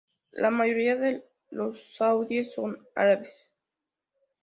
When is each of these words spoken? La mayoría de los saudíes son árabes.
La 0.31 0.49
mayoría 0.49 0.95
de 0.95 1.23
los 1.51 1.77
saudíes 1.95 2.53
son 2.55 2.87
árabes. 2.95 3.51